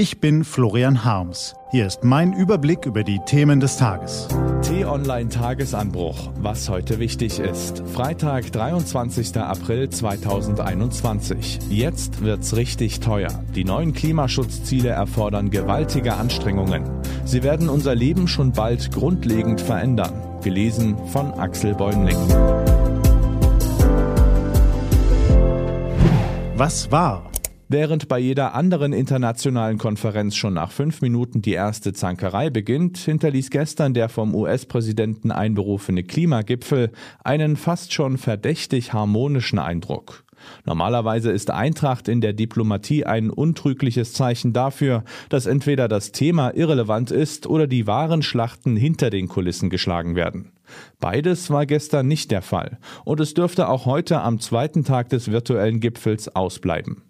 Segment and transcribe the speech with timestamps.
[0.00, 1.54] Ich bin Florian Harms.
[1.72, 4.28] Hier ist mein Überblick über die Themen des Tages.
[4.62, 6.30] T-Online Tagesanbruch.
[6.36, 7.82] Was heute wichtig ist.
[7.92, 9.36] Freitag, 23.
[9.36, 11.58] April 2021.
[11.68, 13.44] Jetzt wird's richtig teuer.
[13.54, 16.82] Die neuen Klimaschutzziele erfordern gewaltige Anstrengungen.
[17.26, 20.14] Sie werden unser Leben schon bald grundlegend verändern.
[20.42, 22.16] Gelesen von Axel Bäumling.
[26.56, 27.29] Was war?
[27.72, 33.50] Während bei jeder anderen internationalen Konferenz schon nach fünf Minuten die erste Zankerei beginnt, hinterließ
[33.50, 36.90] gestern der vom US-Präsidenten einberufene Klimagipfel
[37.22, 40.24] einen fast schon verdächtig harmonischen Eindruck.
[40.64, 47.12] Normalerweise ist Eintracht in der Diplomatie ein untrügliches Zeichen dafür, dass entweder das Thema irrelevant
[47.12, 50.50] ist oder die wahren Schlachten hinter den Kulissen geschlagen werden.
[50.98, 55.30] Beides war gestern nicht der Fall und es dürfte auch heute am zweiten Tag des
[55.30, 57.02] virtuellen Gipfels ausbleiben.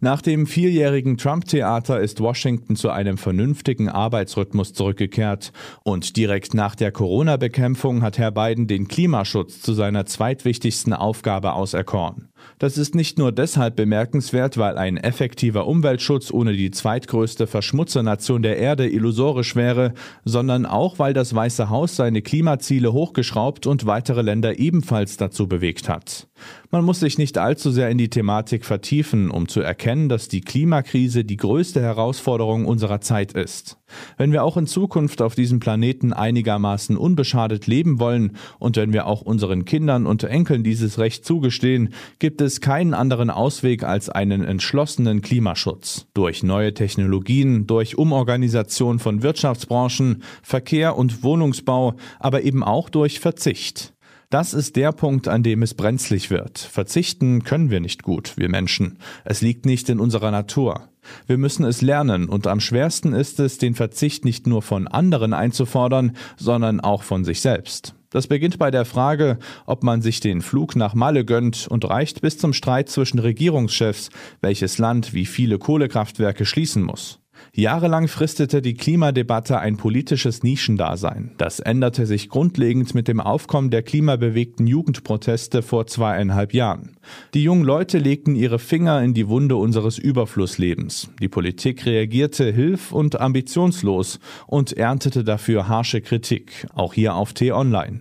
[0.00, 5.52] Nach dem vierjährigen Trump-Theater ist Washington zu einem vernünftigen Arbeitsrhythmus zurückgekehrt.
[5.82, 12.28] Und direkt nach der Corona-Bekämpfung hat Herr Biden den Klimaschutz zu seiner zweitwichtigsten Aufgabe auserkoren.
[12.58, 18.58] Das ist nicht nur deshalb bemerkenswert, weil ein effektiver Umweltschutz ohne die zweitgrößte Verschmutzernation der
[18.58, 24.58] Erde illusorisch wäre, sondern auch, weil das Weiße Haus seine Klimaziele hochgeschraubt und weitere Länder
[24.58, 26.28] ebenfalls dazu bewegt hat.
[26.70, 30.40] Man muss sich nicht allzu sehr in die Thematik vertiefen, um zu erkennen, dass die
[30.40, 33.78] Klimakrise die größte Herausforderung unserer Zeit ist.
[34.16, 39.06] Wenn wir auch in Zukunft auf diesem Planeten einigermaßen unbeschadet leben wollen und wenn wir
[39.06, 44.44] auch unseren Kindern und Enkeln dieses Recht zugestehen, gibt es keinen anderen Ausweg als einen
[44.44, 46.06] entschlossenen Klimaschutz.
[46.14, 53.93] Durch neue Technologien, durch Umorganisation von Wirtschaftsbranchen, Verkehr und Wohnungsbau, aber eben auch durch Verzicht.
[54.34, 56.58] Das ist der Punkt, an dem es brenzlig wird.
[56.58, 58.98] Verzichten können wir nicht gut, wir Menschen.
[59.24, 60.88] Es liegt nicht in unserer Natur.
[61.28, 65.34] Wir müssen es lernen und am schwersten ist es, den Verzicht nicht nur von anderen
[65.34, 67.94] einzufordern, sondern auch von sich selbst.
[68.10, 72.20] Das beginnt bei der Frage, ob man sich den Flug nach Malle gönnt und reicht
[72.20, 77.20] bis zum Streit zwischen Regierungschefs, welches Land wie viele Kohlekraftwerke schließen muss.
[77.52, 81.32] Jahrelang fristete die Klimadebatte ein politisches Nischendasein.
[81.38, 86.96] Das änderte sich grundlegend mit dem Aufkommen der klimabewegten Jugendproteste vor zweieinhalb Jahren.
[87.34, 91.10] Die jungen Leute legten ihre Finger in die Wunde unseres Überflusslebens.
[91.20, 98.00] Die Politik reagierte hilf- und ambitionslos und erntete dafür harsche Kritik, auch hier auf T-Online.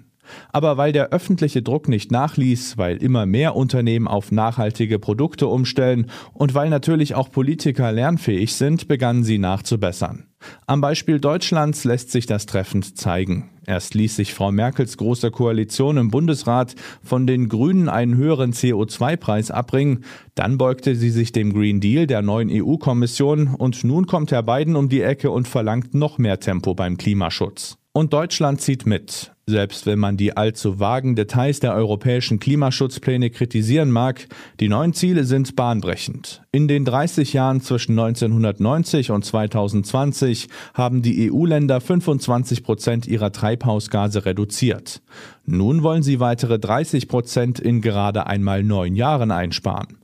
[0.51, 6.09] Aber weil der öffentliche Druck nicht nachließ, weil immer mehr Unternehmen auf nachhaltige Produkte umstellen
[6.33, 10.27] und weil natürlich auch Politiker lernfähig sind, begannen sie nachzubessern.
[10.67, 13.49] Am Beispiel Deutschlands lässt sich das treffend zeigen.
[13.65, 19.51] Erst ließ sich Frau Merkels große Koalition im Bundesrat von den Grünen einen höheren CO2-Preis
[19.51, 20.03] abbringen,
[20.35, 24.75] dann beugte sie sich dem Green Deal der neuen EU-Kommission und nun kommt Herr Biden
[24.75, 27.77] um die Ecke und verlangt noch mehr Tempo beim Klimaschutz.
[27.93, 29.32] Und Deutschland zieht mit.
[29.45, 34.27] Selbst wenn man die allzu vagen Details der europäischen Klimaschutzpläne kritisieren mag,
[34.61, 36.43] die neuen Ziele sind bahnbrechend.
[36.53, 44.25] In den 30 Jahren zwischen 1990 und 2020 haben die EU-Länder 25 Prozent ihrer Treibhausgase
[44.25, 45.01] reduziert.
[45.45, 49.97] Nun wollen sie weitere 30 Prozent in gerade einmal neun Jahren einsparen.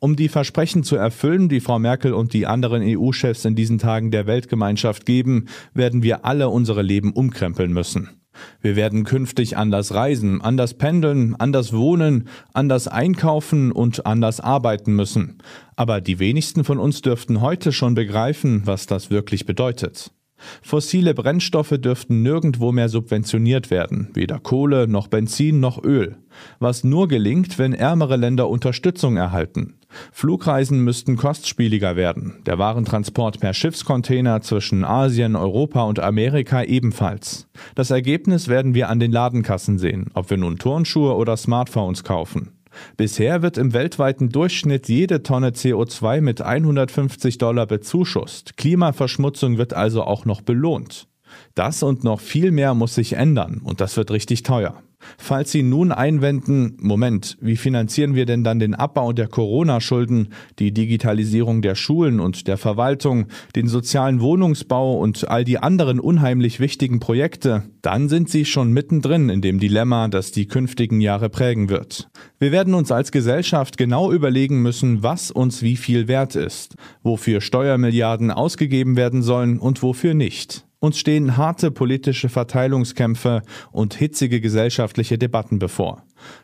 [0.00, 4.10] Um die Versprechen zu erfüllen, die Frau Merkel und die anderen EU-Chefs in diesen Tagen
[4.10, 8.21] der Weltgemeinschaft geben, werden wir alle unsere Leben umkrempeln müssen.
[8.60, 15.38] Wir werden künftig anders reisen, anders pendeln, anders wohnen, anders einkaufen und anders arbeiten müssen.
[15.76, 20.12] Aber die wenigsten von uns dürften heute schon begreifen, was das wirklich bedeutet.
[20.62, 26.16] Fossile Brennstoffe dürften nirgendwo mehr subventioniert werden, weder Kohle noch Benzin noch Öl,
[26.58, 29.74] was nur gelingt, wenn ärmere Länder Unterstützung erhalten.
[30.12, 37.48] Flugreisen müssten kostspieliger werden, der Warentransport per Schiffscontainer zwischen Asien, Europa und Amerika ebenfalls.
[37.74, 42.52] Das Ergebnis werden wir an den Ladenkassen sehen, ob wir nun Turnschuhe oder Smartphones kaufen.
[42.96, 48.56] Bisher wird im weltweiten Durchschnitt jede Tonne CO2 mit 150 Dollar bezuschusst.
[48.56, 51.06] Klimaverschmutzung wird also auch noch belohnt.
[51.54, 54.82] Das und noch viel mehr muss sich ändern und das wird richtig teuer.
[55.18, 60.28] Falls Sie nun einwenden, Moment, wie finanzieren wir denn dann den Abbau der Corona-Schulden,
[60.58, 66.60] die Digitalisierung der Schulen und der Verwaltung, den sozialen Wohnungsbau und all die anderen unheimlich
[66.60, 71.68] wichtigen Projekte, dann sind Sie schon mittendrin in dem Dilemma, das die künftigen Jahre prägen
[71.68, 72.08] wird.
[72.38, 77.40] Wir werden uns als Gesellschaft genau überlegen müssen, was uns wie viel wert ist, wofür
[77.40, 80.64] Steuermilliarden ausgegeben werden sollen und wofür nicht.
[80.82, 86.02] Uns stehen harte politische Verteilungskämpfe und hitzige gesellschaftliche Debatten bevor.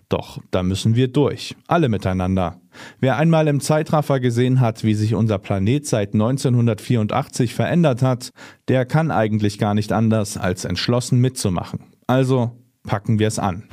[0.09, 2.61] Doch da müssen wir durch, alle miteinander.
[3.01, 8.31] Wer einmal im Zeitraffer gesehen hat, wie sich unser Planet seit 1984 verändert hat,
[8.69, 11.81] der kann eigentlich gar nicht anders, als entschlossen mitzumachen.
[12.07, 12.53] Also
[12.85, 13.65] packen wir es an.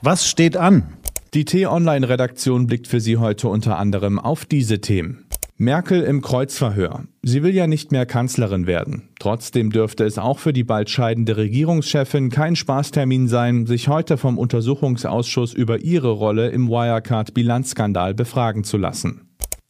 [0.00, 0.94] Was steht an?
[1.32, 5.26] Die T-Online-Redaktion blickt für Sie heute unter anderem auf diese Themen.
[5.56, 7.04] Merkel im Kreuzverhör.
[7.22, 9.10] Sie will ja nicht mehr Kanzlerin werden.
[9.20, 14.38] Trotzdem dürfte es auch für die bald scheidende Regierungschefin kein Spaßtermin sein, sich heute vom
[14.38, 19.28] Untersuchungsausschuss über ihre Rolle im Wirecard-Bilanzskandal befragen zu lassen.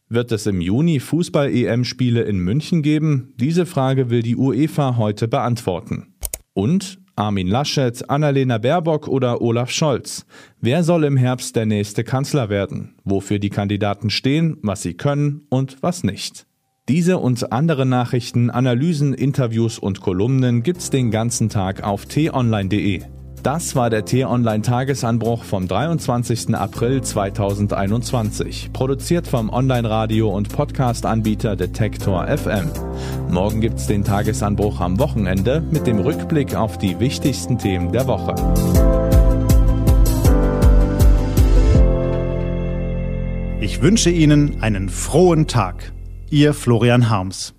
[0.09, 3.33] Wird es im Juni Fußball-EM-Spiele in München geben?
[3.37, 6.15] Diese Frage will die UEFA heute beantworten.
[6.53, 10.25] Und Armin Laschet, Annalena Baerbock oder Olaf Scholz.
[10.59, 12.95] Wer soll im Herbst der nächste Kanzler werden?
[13.03, 16.47] Wofür die Kandidaten stehen, was sie können und was nicht.
[16.89, 23.03] Diese und andere Nachrichten, Analysen, Interviews und Kolumnen gibt's den ganzen Tag auf t-online.de.
[23.43, 26.55] Das war der T-Online-Tagesanbruch vom 23.
[26.55, 32.71] April 2021, produziert vom Online-Radio- und Podcast-Anbieter Detektor FM.
[33.29, 38.33] Morgen gibt's den Tagesanbruch am Wochenende mit dem Rückblick auf die wichtigsten Themen der Woche.
[43.59, 45.91] Ich wünsche Ihnen einen frohen Tag.
[46.29, 47.53] Ihr Florian Harms.